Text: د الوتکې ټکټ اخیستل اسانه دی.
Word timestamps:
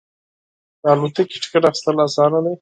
د 0.81 0.83
الوتکې 0.93 1.37
ټکټ 1.43 1.63
اخیستل 1.69 1.95
اسانه 2.05 2.39
دی. 2.45 2.53